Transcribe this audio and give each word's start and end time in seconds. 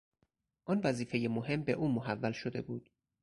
آن 0.65 0.81
وظیفه 0.83 1.27
مهم 1.31 1.63
به 1.63 1.71
او 1.71 1.87
محول 1.91 2.31
شده 2.31 2.61
بود 2.61 2.89